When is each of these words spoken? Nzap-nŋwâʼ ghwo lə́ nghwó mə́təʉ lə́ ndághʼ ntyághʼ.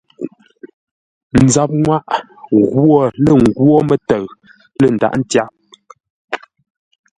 Nzap-nŋwâʼ 1.45 2.05
ghwo 2.71 2.97
lə́ 3.23 3.35
nghwó 3.49 3.77
mə́təʉ 3.89 4.23
lə́ 4.79 4.89
ndághʼ 4.95 5.15
ntyághʼ. 5.21 5.51